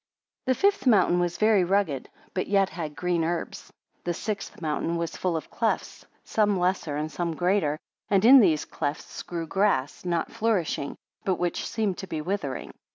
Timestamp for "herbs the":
3.23-4.15